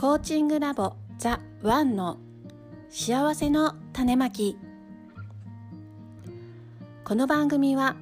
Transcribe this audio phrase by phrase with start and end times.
[0.00, 2.18] コーチングラボザ・ワンの
[2.88, 4.56] 幸せの種まき。
[7.04, 7.96] この番組は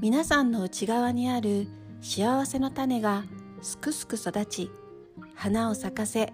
[0.00, 1.68] 皆さんの内側にある
[2.00, 3.24] 幸せの種が
[3.60, 4.70] すくすく育ち
[5.34, 6.32] 花を咲かせ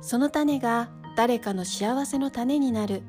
[0.00, 3.04] その種が誰かの幸せの種になる。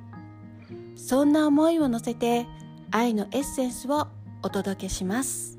[0.96, 2.46] そんな思いを乗せて
[2.92, 4.08] 愛のエッセンスを
[4.44, 5.58] お届けします。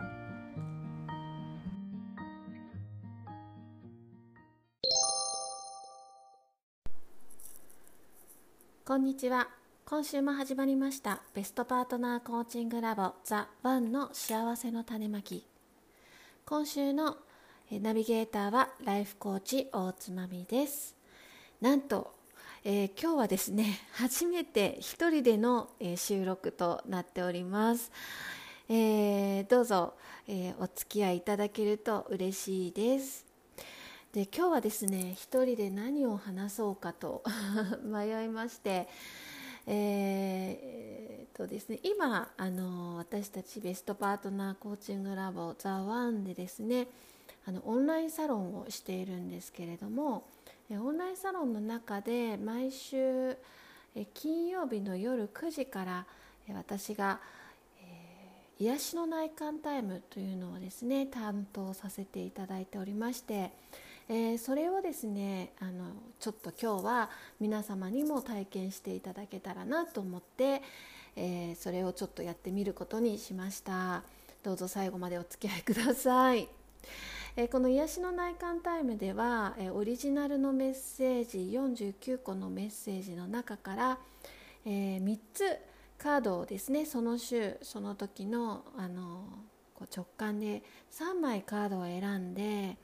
[8.87, 9.49] こんにちは。
[9.87, 15.47] 今週も始まりましたベストパートナーコーチングラボザ・ワンの幸せの種まき。
[16.45, 17.17] 今週の
[17.71, 20.95] ナビゲーターはライフコーチ大津まみです。
[21.63, 22.13] なんと
[22.63, 27.91] えー、今日はですね初めて一人での、え、収録となっております、
[28.69, 29.95] えー、どうぞ、
[30.29, 33.24] えお付き合いいただけると嬉しいです。
[34.15, 37.25] で今日はですね一人で何を話そうかと
[37.83, 38.89] 迷いまして
[39.67, 46.87] えー、とですね今あの私たちベストパートナーコーチングラボザワンでですね
[47.45, 50.23] あのオンラインサロンをしているんですけれども
[50.71, 53.37] オンラインサロンの中で毎週
[54.13, 56.07] 金曜日の夜9時から
[56.55, 57.21] 私が
[58.61, 63.51] 癒しの内観タイムというのをですね担当させていただいておりまして、
[64.09, 67.11] えそれをですねあのちょっと今日は
[67.41, 70.63] 皆様にも体験していただけたらなと思って、
[71.17, 74.03] えそれをちょっとやってみることにしました
[74.43, 76.49] どうぞ最後までお付き合いください。
[77.37, 83.99] えこの癒しの内観タイムでは、えオリジナルのメッセージ49個のメッセージの中から、
[84.65, 85.59] え3つ
[85.99, 89.25] カードをですねその週その時のあの
[89.75, 92.77] こう直感で3枚カードを選んで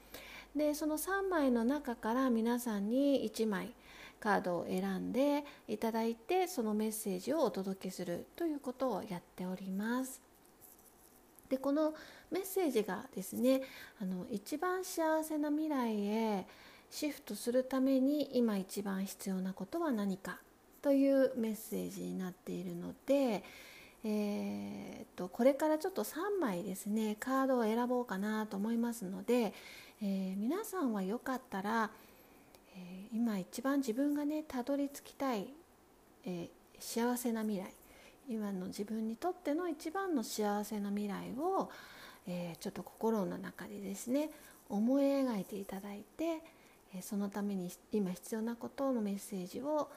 [0.70, 3.72] でその3枚の中から皆さんに1枚
[4.20, 10.20] カードを選んでいただいてそのメッセージをお届けするということをやっております。
[11.48, 11.92] でこの
[12.30, 13.62] メッセージがですね
[14.00, 16.46] あの一番幸せな未来へ
[16.88, 20.38] シフトするために今一番必要なことは何か
[20.82, 23.42] というメッセージになっているので、
[24.04, 29.52] えーと、これからちょっと3枚ですねカードを選ぼうかなと思いますので、
[30.02, 31.90] えー、皆さんはよかったら、
[32.74, 35.48] えー、今一番自分がねたどり着きたい、
[36.24, 37.70] えー、幸せな未来
[38.26, 41.68] 今の自分にとっての一番の幸せな未来を、
[42.28, 44.30] え、ちょっと心の中でですね
[44.68, 46.38] 思い描いていただいて、
[46.94, 49.88] えそのために今必要なことのメッセージを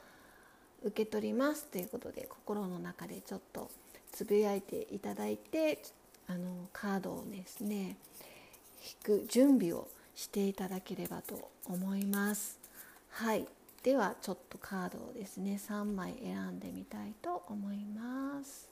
[0.82, 3.70] 受け取りますということで心の中でちょっと
[4.10, 5.80] つぶやいていただいて
[6.26, 7.96] あのカードをですね
[8.84, 12.58] 引く準備をしていただければと思います。
[13.10, 13.46] はい。
[13.82, 18.70] ではちょっとカードをですね3枚選んでみたいと思います、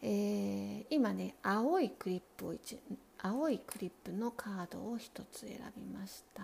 [0.00, 2.78] えー、今ね青いクリップを1
[3.24, 6.42] 青いクリップのカードを1つ選びました。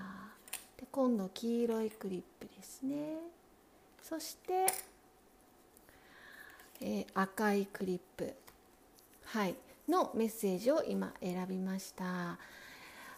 [0.76, 3.16] で今度黄色いクリップですね。
[4.00, 4.66] そして、
[6.80, 8.32] えー、赤いクリップ。
[9.24, 9.56] はい。
[9.88, 12.38] のメッセージを今選びました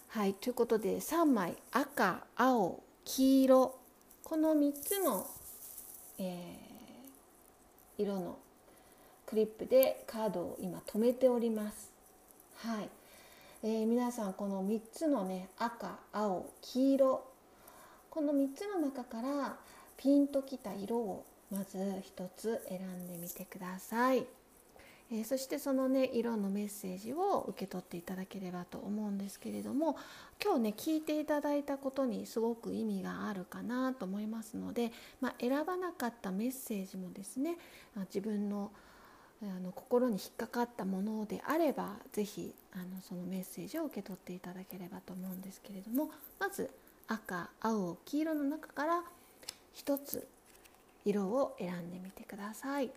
[0.08, 3.74] はいということで3枚赤青黄色
[4.24, 5.26] この3つの、
[6.18, 8.38] えー、色の
[9.26, 11.92] クリップでカードを今留めております。
[12.56, 12.88] はい
[13.62, 17.24] えー、皆さんこの3つのね赤青黄色
[18.10, 19.56] この3つの中から
[19.96, 24.24] ピンときた色をまず1つ選んでみてください。
[25.12, 29.96] えー、そしてそのね色のメッセージを受け取っていただければと思うんですけれども
[30.42, 37.56] 今日ね聞いていただいたことにすごく意味があるかなと思いますので、まあ、選ばなかったメッセージもですね
[38.14, 38.70] 自分の
[39.42, 46.70] あの心に引っかかったものであれば是非あのそのメッセージを受け取っていただければと思うんですけれどもまず
[47.08, 49.02] 赤青黄色の中から
[49.76, 50.28] 1つ
[51.06, 52.90] 色を選んでみてください。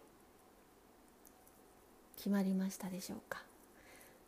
[2.24, 3.44] 決まりましたでしょうか？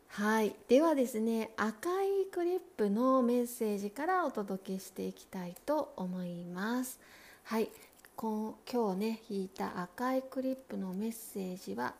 [0.08, 0.54] はい。
[0.68, 7.00] ではですね赤いクリップのメッセージからお届けしていきたいと思います。
[7.44, 7.70] はい。
[8.14, 11.94] 今日ね引いた赤いクリップのメッセージは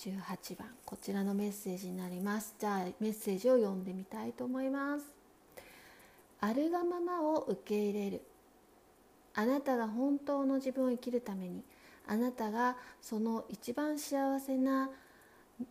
[0.00, 0.68] 18番。
[0.84, 2.54] こちらのメッセージになります。
[2.58, 5.06] じゃあメッセージを読んでみたいと思います。
[6.40, 8.20] あるがままを受け入れる。
[9.32, 11.62] あなたが本当の自分を生きるために
[12.10, 14.90] あなたがその一番幸せな、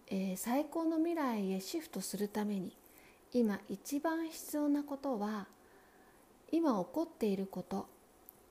[0.07, 2.71] えー、最高の未来へシフトするために
[3.33, 5.47] 今一番必要なことは
[6.49, 7.87] 今起こっていること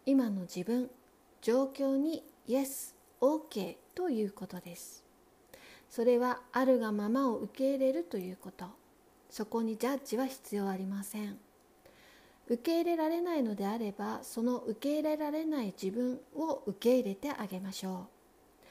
[0.04, 0.90] 今の自分
[1.40, 5.02] 状況に Yes、OK ということです。
[5.88, 8.66] それはあるがままを受け入れるということ。
[9.30, 11.38] そこにジャッジは必要ありません。
[12.48, 18.08] 受け入れられないのであればその受け入れられない自分を受け入れてあげましょ
[18.62, 18.64] う。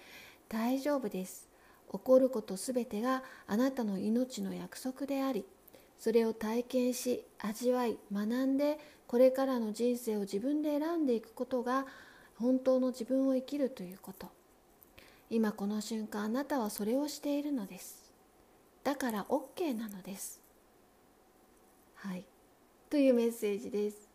[0.50, 1.48] 大丈夫です。
[1.92, 5.46] 起こることすべてがあなたの命の約束であり
[5.98, 8.78] それを体験し味わい学んで
[9.08, 11.86] これからの人生を自分で選んでいくことが
[12.36, 14.28] 本当の自分を生きるということ。
[15.30, 18.14] 今この瞬間あなたはそれをしているのです。
[18.84, 20.42] だから OK なのです。
[21.96, 22.24] はい。
[22.90, 24.08] というメッセージです。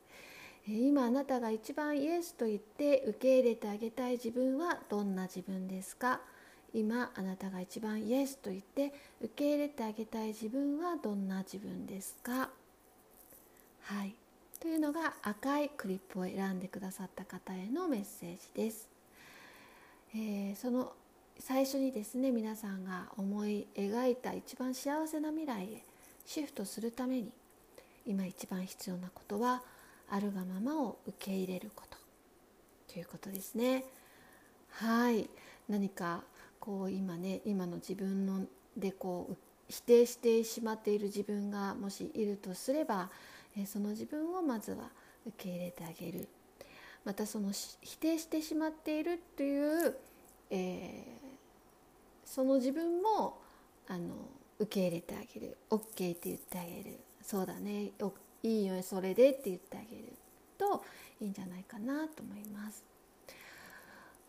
[0.67, 6.21] 今あなたが一番イエスと言って受け入れてあげたい自分はどんな自分ですか？
[6.73, 12.51] 今あなたが一番イエスと言って受け入れてあげたい自分はどんな自分ですか？
[13.83, 14.15] はい。
[14.61, 18.89] というのが赤いクリップを選んでくださった方へのメッセージです、
[20.15, 20.93] えー、その
[21.41, 25.83] 最初にですね皆さんが思い描いた一番幸せな未来へ
[26.25, 27.33] シフトするために
[28.07, 29.63] 今一番必要なことは
[30.11, 31.99] あるがままを受け入れること
[32.93, 33.85] ということですね。
[34.71, 35.29] はい。
[35.69, 36.23] 何か
[36.61, 38.47] こう今ね今の自分の
[38.77, 39.37] でこう
[39.69, 43.11] 否定してしまっている自分がもしいるとすれば
[43.67, 44.91] その自分をまずは
[45.27, 46.29] 受け入れてあげる。
[47.05, 49.97] またその否定してしまっているという、
[50.51, 53.41] えー、その自分も
[53.89, 54.15] あの
[54.61, 55.57] 受け入れてあげる。
[55.71, 55.85] OK っ
[56.15, 56.99] て言ってあげる。
[57.23, 57.93] そうだね
[58.43, 60.13] いいよそれでって言ってあげる
[60.59, 60.85] と
[61.21, 62.85] いいんじゃないかなと思います。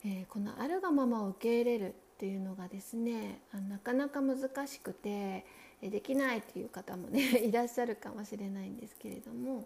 [0.06, 4.38] えー、このあるがままを受け入れるっていうのがですねなかなか難
[4.68, 5.45] しくて
[5.81, 9.66] できないという方もね いらっしゃるかもしれないんですけれども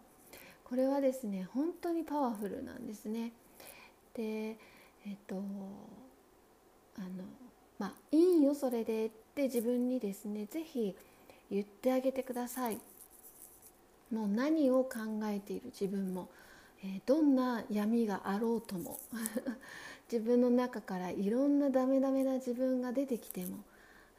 [0.64, 3.34] これはですね本当にパワフルなんですね。
[4.14, 4.58] で
[5.06, 7.24] えっとあの
[7.80, 10.96] まあいいよそれでって自分にですね是非
[11.50, 12.80] 言ってあげてください。
[14.12, 15.66] もう何を考えている？
[15.68, 16.30] 自分も、
[16.84, 19.00] えー、どんな闇があろうとも。
[20.12, 23.58] 自分の中からいろんなダメダメな自分が出てきても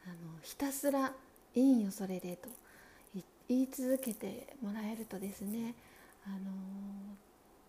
[0.05, 1.13] あのひたすら
[1.55, 2.49] いいよそれでと。
[3.47, 5.73] 言い続けてもらえるとですね
[6.23, 6.37] あの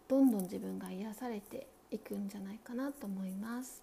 [0.06, 3.82] どんどん自分が癒されていくんじゃないかなと思います。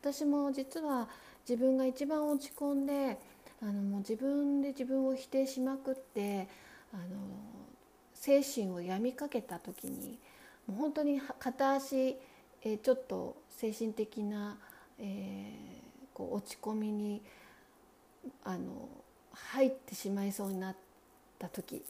[0.00, 1.08] 私も実は
[1.48, 3.18] 自分が一番落ち込んで
[3.62, 6.48] あのもう自分で自分を否定しまくって
[6.92, 7.04] あの
[8.26, 10.18] 精神を病みかけた時に
[10.66, 14.58] もう本当に片足、えー、ちょっと精神的な、
[14.98, 17.22] えー、こう落ち込みに
[18.42, 18.88] あの
[19.32, 20.76] 入ってしまいそうになっ
[21.38, 21.84] た時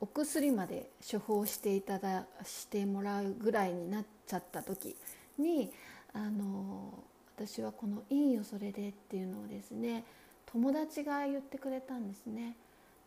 [0.00, 4.96] お薬まで処方していただしてもらうぐらいになっちゃった時
[5.38, 5.70] に
[6.14, 6.92] あの
[7.36, 10.02] 私はこの「いいよそれで」っていうのをですね
[10.46, 12.56] 友達が言ってくれたんですね。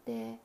[0.05, 0.37] で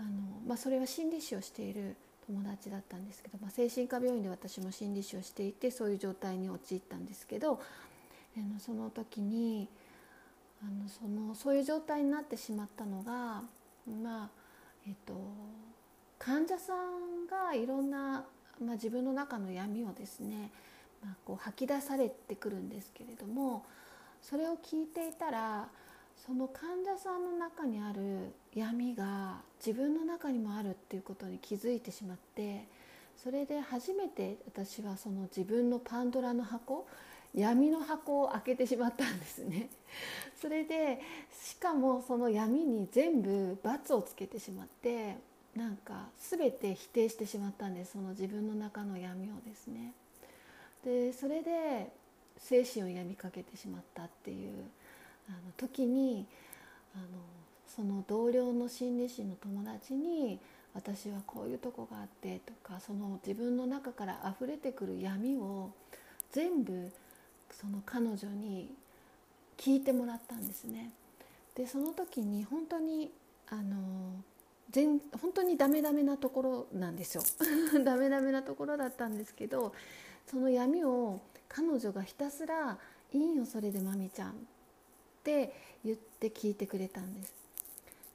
[0.00, 0.08] あの、
[0.46, 7.60] まあ、それは心理師をしている友達だったんですけど、まあ、精神科病院で私も心理師をしていてそういう状態に陥ったんですけど
[8.36, 9.68] あのその時に
[10.62, 13.42] あのそのそういう状態になってしまったのが
[14.02, 14.28] まあ
[14.86, 15.14] えっと
[16.18, 18.24] 患者さんがいろんな、
[18.64, 20.50] まあ、自分の中の闇をですね、
[21.02, 23.64] まあ、こう吐き出されてくるんですけれども
[24.22, 25.68] それを聞いていたら
[26.26, 32.66] その患者さんの中にある闇が自分の中にもあるっていうことに気づいてしまって
[33.16, 36.86] それで初めて私はその自分のパンドラの箱
[37.34, 39.68] 闇の箱を開けてしまったんですね。
[40.40, 41.00] それで
[41.44, 45.16] しかもその闇に全部罰をつけてしまって
[45.54, 49.92] なんか全て否定してしまったんですその自分の中の闇をですね。
[50.84, 51.92] でそれで
[52.38, 54.64] 精神を病みかけてしまったっていう
[55.30, 56.26] あの時に
[56.94, 57.04] あの
[57.66, 60.38] その同僚の心理師の友達に
[60.74, 65.70] 私はこういうとこがあってとかその自分の中から溢れてくる闇を
[66.32, 66.90] 全部
[67.50, 68.70] その彼女に
[69.56, 70.90] 聞いてもらったんですね。
[71.54, 73.10] でその時に本当に
[73.48, 74.12] あの
[74.70, 77.22] 全本当にダメダメなところなんですよ
[77.84, 79.74] ダメダメなところだったんですけど
[80.26, 82.78] その闇を彼女がひたすら
[83.12, 84.46] 「いいよそれでまみちゃん」
[85.20, 85.52] って
[85.84, 87.34] 言って聞いてくれたんです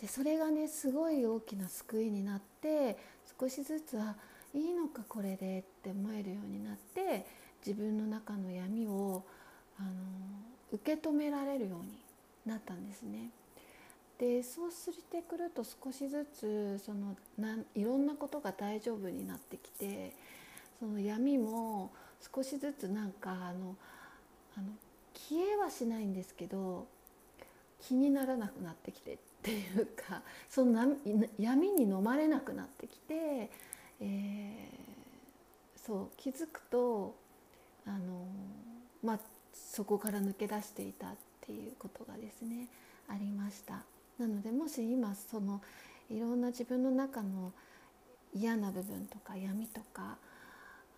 [0.01, 2.97] でそれがねすごい大きな救いになって
[3.39, 4.15] 少しずつは
[4.53, 7.25] いいのかこれでって思えるようになって
[7.65, 9.23] 自分の中の闇を
[9.79, 9.89] あの
[10.71, 11.97] 受け止められるように
[12.45, 13.29] なったんですね。
[14.17, 20.13] でそうしてくると少しずつそのないろんなことが大丈夫になってきて
[20.79, 21.91] その闇も
[22.33, 23.75] 少しずつなんかあの
[24.57, 24.67] あの
[25.13, 26.87] 消えはしないんですけど
[27.81, 30.95] 気にならなくなってきてっていうか その
[31.37, 33.49] 闇に飲まれなくなってきて、
[33.99, 37.15] えー、そう気づくと
[37.85, 38.25] あの、
[39.03, 39.19] まあ、
[39.53, 42.67] そこから抜け出していたっていうことがですね
[43.07, 43.83] ありました。
[44.17, 45.61] なのでもし今その
[46.09, 47.51] いろんな自分の中の
[48.33, 50.17] 嫌な部分とか闇とか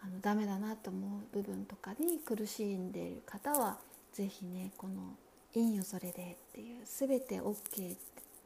[0.01, 3.79] あのダメだなと思う部分とかに苦しんでいる方は
[4.13, 5.15] 是非ねこの
[5.53, 7.97] 「いいよそれで」っていう「全て OK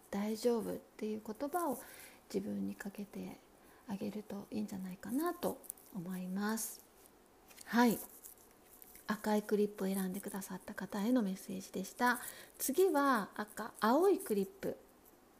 [0.10, 1.79] 大丈夫」っていう言葉を
[2.34, 3.38] 自分にかけて
[3.88, 5.58] あげるといいんじゃないかなと
[5.93, 6.79] 思います。
[7.65, 8.00] はい。
[9.08, 12.22] 赤いクリップを選んでくださった方へのメッセージでした。
[12.58, 14.77] 次は赤青いクリップ。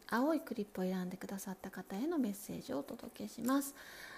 [0.08, 3.74] 青いクリップを選んでくださった方へのメッセージをお届けします。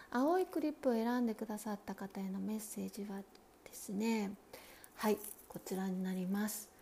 [0.10, 3.20] 青いクリップを選んでくださった方へのメッセージは
[3.64, 4.32] ですね
[4.96, 6.73] はいこちらになります。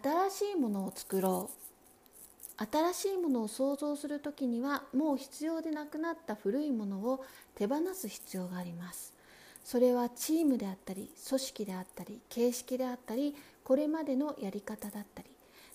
[0.00, 2.64] 新しいものを作ろう。
[2.70, 9.12] 新しいものを創造する時にはもう必要でなくなった古いものを手放す必要があります。
[9.64, 15.28] それはチームであったり組織であったり形式であったりこれまでのやり方だったり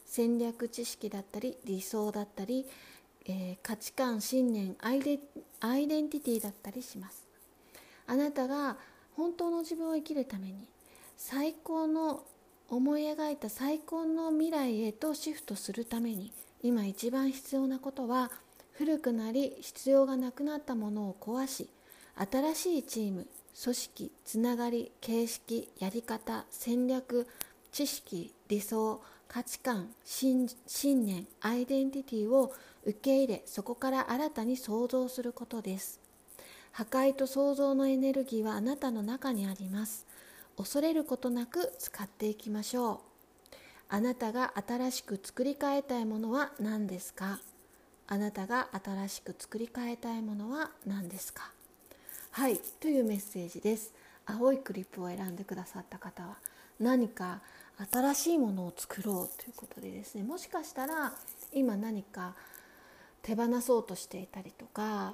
[0.06, 2.66] 戦略知識だったり理想だったり、
[3.26, 5.20] えー、価値観信念アイデ
[5.60, 7.28] アイデンティティだったりします。
[8.08, 8.78] あなたが
[9.16, 10.68] 本当の自分を生きるために
[11.18, 12.24] 最高の
[12.70, 18.32] 思い描いた最高の未来へとシフトするために今一番必要なことは
[18.74, 21.70] 古くなり必要がなくなったものを壊し
[22.16, 23.28] 新しいチーム
[23.64, 27.28] 組織つながり形式やり方戦略
[27.72, 30.48] 知識理想価値観信
[31.06, 32.54] 念アイデンティティを
[32.86, 36.00] 受け入れそこから新たに創造することです。
[36.72, 40.07] 破壊と創造のエネルギーはあなたの中にあります。
[40.58, 43.00] 恐れることなく使っていきましょう。
[43.90, 47.40] あなたが新しく作り変えたいものは何ですか？
[48.08, 51.52] あなたが新しく作り変えたいものは何ですか？
[52.32, 53.94] はいというメッセージです。
[54.26, 56.38] 青いクリップを選んでくださった方は
[56.80, 57.40] 何か
[57.92, 60.24] 新しいものを作ろうということでですね。
[60.24, 61.14] もしかしたら
[61.54, 62.34] 今何か
[63.22, 65.14] 手放そうとしていたりとか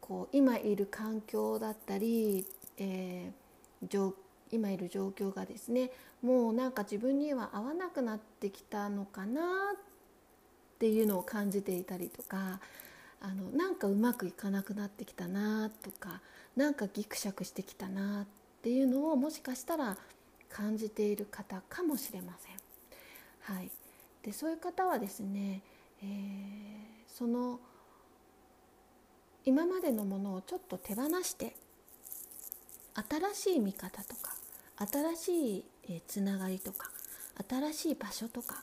[0.00, 2.44] こう今いる環境だったり、
[2.76, 3.88] えー、
[4.50, 5.90] 今いる状況がですね
[6.22, 12.60] もうなんか自分には合わなくなってきたのかなっていうのを感じていたりとか
[13.20, 16.20] あのなんかうまくいかなくなってきたなとか
[16.56, 18.26] なんかギクシャクしてきたなっ
[18.62, 19.96] ていうのをもしかしたら
[20.48, 23.56] 感じている方かもしれません。
[23.56, 23.70] はい、
[24.22, 25.62] でそういう方はですね、
[26.02, 26.08] えー、
[27.08, 27.60] その
[29.44, 31.54] 今までのものをちょっと手放して
[33.34, 34.34] 新しい見方とか
[34.78, 35.56] 新し
[35.88, 36.90] いつながりとか
[37.48, 38.62] 新しい場所とか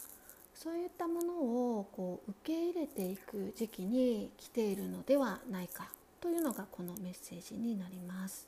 [0.53, 5.89] そういったものをこう受け入れていく時期に来ているのではないか
[6.21, 8.47] というのがこのメッセージになります。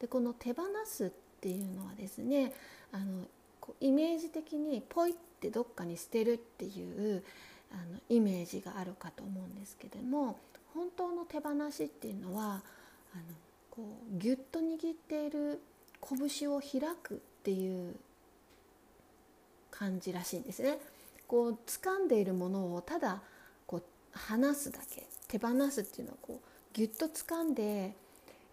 [0.00, 2.52] でこの手放すっていうのはですね
[2.92, 3.26] あの
[3.80, 7.22] イメージ的にポイってどっかに捨てるっていう
[7.72, 10.38] あのイメージがあるかと思うんですけども
[10.74, 12.62] 本当の手放しっていうのはあの
[13.70, 15.60] こうギュッと握っている
[16.00, 17.94] 拳を開くっていう
[19.70, 20.78] 感じらしいんですね。
[21.26, 23.22] こう掴んでいるものをただ
[23.66, 27.94] こう離すだけ手放すっていうのはこうギュッと掴んで、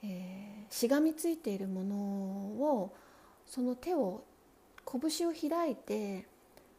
[0.03, 2.93] えー、しがみついているものを
[3.47, 4.23] その手を
[4.85, 6.25] 拳を開いて、え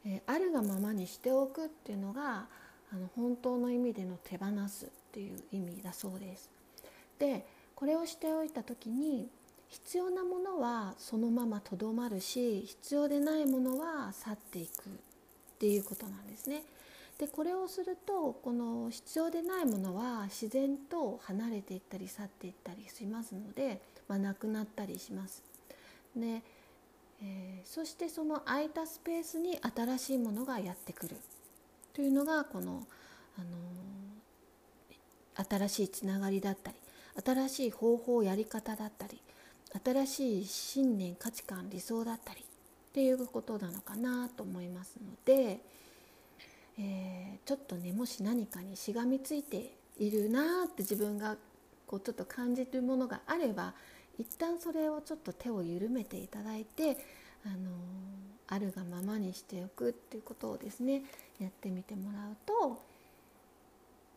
[0.06, 2.46] ー、あるがままにしておくっていうのが
[2.92, 6.50] あの本当の意味での手放すっていう意味だそうです。
[7.18, 7.44] で
[7.74, 9.28] これをしておいた時に
[9.68, 14.92] 必要なものはそのままとどまるし必要でないものは去っていくっ
[15.58, 16.62] ていうことなんですね。
[17.18, 25.42] でこれをするとこの必要でないものは自然と離れていったり去っていったりしますので、まあ、なくなったりします。
[26.16, 26.42] で
[27.20, 31.16] えー、そしてその空いたスペースに新しいものがやってくる
[31.92, 32.86] というのがこの、
[33.36, 36.76] あのー、新しいつながりだったり
[37.24, 39.20] 新しい方法やり方だったり
[39.84, 42.44] 新しい信念価値観理想だったりっ
[42.92, 45.60] ていうことなのかなと思いますので、
[46.78, 51.36] えー、ちょっとねもし何かにしがみついているなって自分が
[51.86, 53.74] こうちょっと感じるものがあれば
[54.18, 56.96] 一旦それをちょっと手を緩めていただいて、
[57.44, 57.70] あの
[58.48, 61.02] あるがままにしておくっていうことをですね
[61.38, 62.82] やってみてもらうと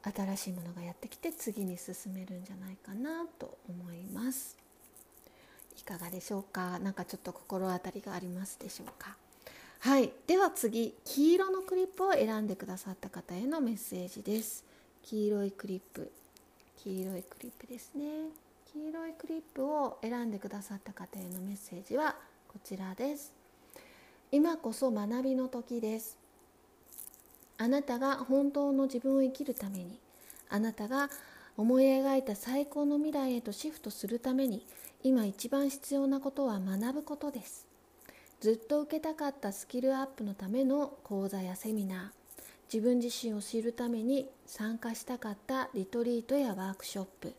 [0.03, 4.57] 新しいものがやってきて次に進めるんじゃないかなと思います。
[5.79, 6.79] いかがでしょうか？
[6.79, 9.15] 何かちょっと心当たりがありますでしょうか？
[9.79, 10.11] はい。
[10.27, 14.63] では次黄色のクリップを選んでくださった方へのメッセージです。
[15.03, 16.11] 黄色いクリップ。
[16.83, 18.03] 黄色いクリップですね。
[18.73, 22.15] 黄色いクリップを選んでくださった方へのメッセージは
[22.47, 23.33] こちらです。
[24.31, 26.17] 今こそ学びの時です。
[27.57, 29.99] あなたが本当の自分を生きるために
[30.49, 31.09] あなたが
[31.57, 34.65] 思い描いた最高の未来へとシフトするために
[35.03, 37.67] 今一番必要なことは学ぶことです。
[38.39, 42.41] ずっと受けたかったスキルアップのための講座やセミナー。
[42.73, 47.33] 自分自身を知るために参加したかったリトリートやワークショップ。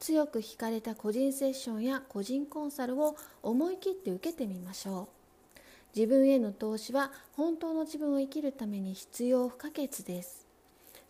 [0.00, 5.58] 強く惹かれた個人セッションや個人コンサルを思い切って受けてみましょう。
[5.94, 10.41] 自分への投資は本当の自分を生きるために必要不可欠です。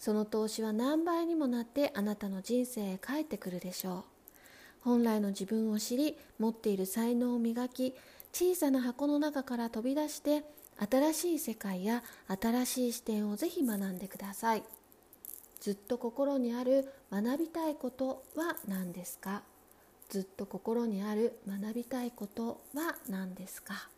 [0.02, 4.04] その投資は何倍にもなってあなたの人生へ帰ってくるでしょう。
[4.80, 7.94] 本来の自分を知り持っている才能を磨き
[8.32, 10.42] 小さな箱の中から飛び出して
[10.90, 14.64] 新しい世界や新しい視点をぜひ学んでください。
[15.60, 19.44] ずっと心にある学びたいことは何ですか？
[20.08, 23.88] ずっと心にある学びたいことは何ですか？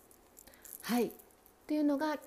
[0.82, 1.12] はい。
[1.66, 2.18] というのが、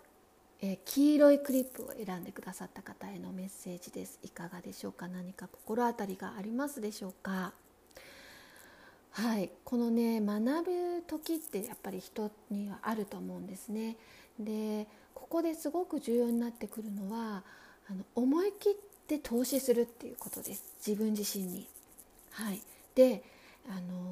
[0.61, 4.19] えー、黄色いクリップを選んでくださった方へのメッセージです。
[4.23, 5.07] いかがでしょうか？
[5.07, 7.53] 何か心当たりがありますでしょうか？
[9.11, 9.51] はい。
[9.63, 10.71] このね学ぶ
[11.07, 13.97] 時ってやっぱり人にはあると思うんですね。
[14.39, 17.43] でここですごく重要になってくるのは
[17.89, 18.73] あの思い切っ
[19.07, 20.63] て投資するっていうことです。
[20.85, 21.67] 自分自身に。
[22.31, 22.61] はい。
[22.95, 23.23] で
[23.67, 24.07] あの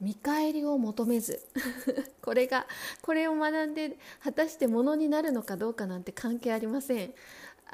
[0.00, 1.40] 見返りを求めず
[2.20, 2.66] これが
[3.02, 7.14] これを学んで果たしてものになるのかどうかなんて関係ありません。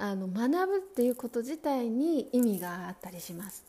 [0.00, 3.64] あの学ぶっていうこと自体に意味があったりします、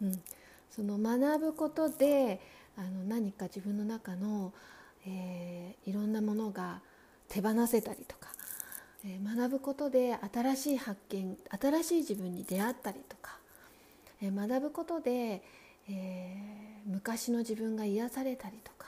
[0.00, 0.22] うん、
[0.70, 2.40] その学ぶことで
[2.76, 4.52] あの何か自分の中の、
[5.04, 6.80] えー、いろんなものが
[7.28, 8.28] 手放せたりとか、
[9.04, 13.36] えー、学ぶことで新しい発見新しい自分に出会ったりとか、
[14.22, 15.42] えー、学ぶことで、
[15.88, 16.36] え
[16.86, 18.86] 昔の自分が癒されたりとか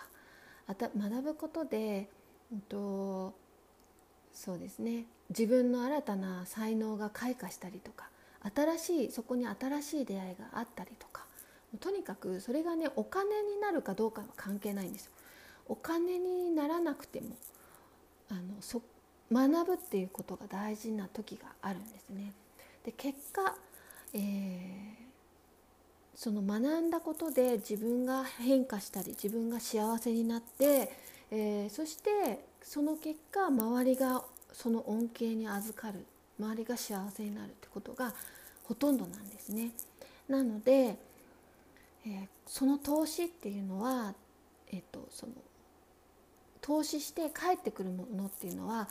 [0.66, 2.09] あた学ぶことで、
[2.52, 3.35] うんと
[4.33, 8.09] そうですね自分の新たな才能が開花したりとか
[8.54, 11.24] 新しいそこに新しい出会いがあったりとか
[11.80, 15.12] とにかくそれがねお金になるかどうかは関係ないんですよ。
[15.66, 17.28] お金にならなくても
[18.30, 18.83] あのそ
[19.33, 22.33] 学ぶっていうことが大事な時があるんですね。
[22.85, 23.57] で結果、
[24.12, 25.04] えー、
[26.14, 30.92] その学んだことで自分が変化したり自分が幸せになって、
[31.31, 34.22] えー、そしてその結果周りが
[34.53, 36.07] その恩恵に預かる
[36.38, 38.14] 周りが幸せになるってことが
[38.64, 39.72] ほとんどなんですね。
[40.29, 40.96] なので
[42.07, 44.14] えー、その投資っていうのは、
[44.70, 45.33] えーと、その
[46.61, 48.88] 投資して返ってくるものっていうのは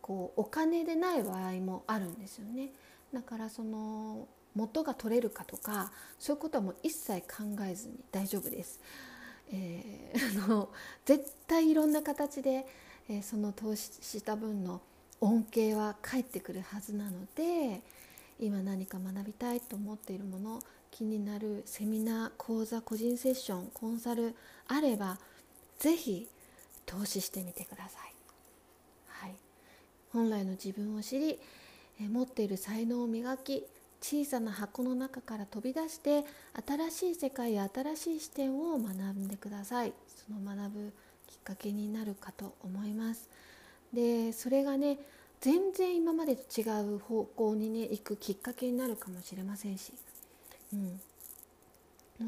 [0.00, 2.70] こうお金でない場合もあるんですよね。
[3.12, 8.80] だからその元が取れるかとかそういうことはもう一切考えずに大丈夫です。
[9.52, 10.70] えー、 あの
[11.04, 12.66] 絶対いろんな形で、
[13.08, 14.80] えー、その投資した分の
[15.20, 17.80] 恩恵は返ってくるはずなので
[18.40, 24.34] 今何か学びたいと思っているもの気になるセミナー講座個人セッションコンサル
[24.66, 25.18] あれば
[25.78, 26.28] 是非
[26.84, 28.14] 投資してみてください、
[29.08, 29.34] はい、
[30.12, 31.38] 本来の自分を知り
[32.00, 33.64] 持っている才能を磨き
[34.00, 36.24] 小さな箱の中から飛び出して
[36.66, 39.92] 新しい世界や新しい視点を学んでください。
[40.06, 40.92] その学ぶ
[41.26, 43.28] きっかけになるかと思います。
[43.92, 44.98] でそれがね
[45.40, 49.92] 全然今までと違う方向にね行くきっかけになるかもしれませんし。
[50.72, 51.00] うん、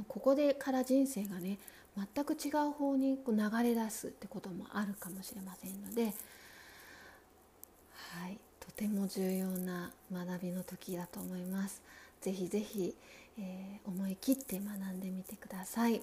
[0.07, 1.59] ここでから人生がね
[2.15, 6.11] 全く違う方にこう流れ出すってこともあるかもしれませんので、は
[8.29, 11.83] い、とても重要な学びの時だと思います。
[12.21, 12.95] ぜひぜひ、
[13.39, 16.03] えー、思い切って学んでみてください。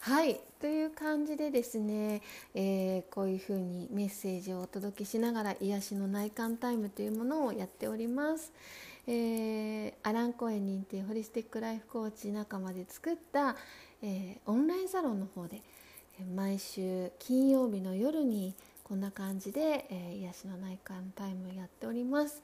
[0.00, 2.22] はいという感じでですね、
[2.54, 8.52] えー、こういうふうにメッセージをお届けしながら癒しの内観タイムというものをやっております。
[9.06, 13.56] えー、アラン・コエ認定ホリスティック・ライフ・コーチ仲間で作った、
[14.02, 15.62] えー、オンラインサロンの方で
[16.34, 18.54] 毎週金曜日の夜に
[18.90, 22.42] こんな感じで、えー、癒しの内観タイムやっております。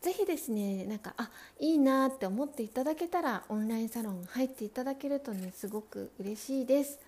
[0.00, 1.28] ぜひですねなんかあ
[1.60, 6.98] いいなって思っていただけたらオンラインサロン入っていただけるとねすごく嬉しいです。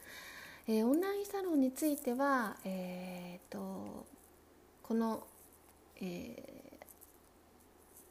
[0.68, 4.04] えー、オンラインサロンについては、えーと
[4.82, 5.24] この、
[6.02, 6.86] えー、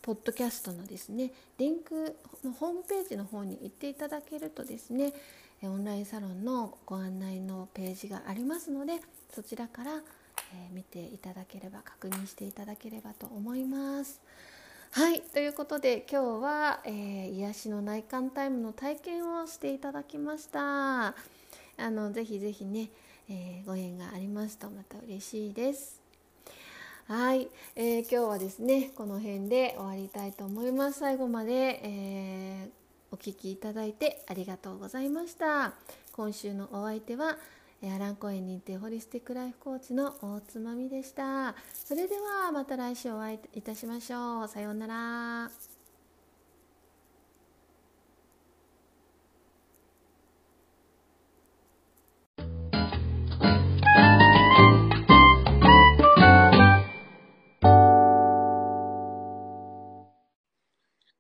[0.02, 5.14] ポッドキャストのですねリンクのホームページの方に行っていただけるとですね
[5.62, 8.94] オンラインサロンのご案内のページがありますので
[9.32, 10.02] そちらから、
[10.54, 14.22] えー、見ていただければ確認していただければと思います。
[14.92, 21.08] はいということで今日は、えー、癒しの内観タイムの体験をしていただきました。
[21.08, 21.14] あ
[21.78, 22.90] のぜひぜひね、
[23.30, 26.02] えー、ご縁がありますとまた嬉しいです。
[27.08, 31.00] はい、えー、今日はですねこの辺で終わりたいと思います。
[31.00, 32.70] 最後まで、え
[33.12, 35.74] お聴きいただいてありがとうございました。
[36.12, 37.38] 今週のお相手は
[37.88, 41.56] アランコ園認定ホリスティックライフコーチの大つまみでした。
[41.74, 44.48] それではまた来週お会いいたしましょう。
[44.48, 45.52] さようなら。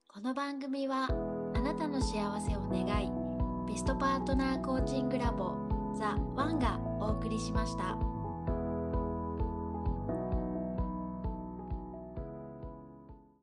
[0.07, 1.07] この番組は
[1.55, 3.09] あなたの幸せを願い
[3.71, 5.68] ベストパートナーコーチングラボ
[5.99, 8.18] ザ・ワンがお送りしました。